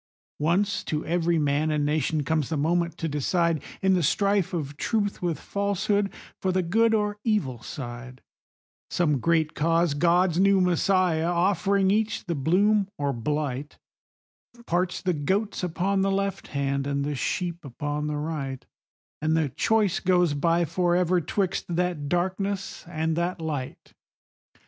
[0.39, 4.75] Once to every man and nation comes the moment to decide, In the strife of
[4.75, 8.23] Truth with Falsehood, for the good or evil side;
[8.89, 13.77] Some great cause, God's new Messiah, offering each the bloom or blight,
[14.65, 18.65] Parts the goats upon the left hand, and the sheep upon the right,
[19.21, 23.93] And the choice goes by forever 'twixt that darkness and that light.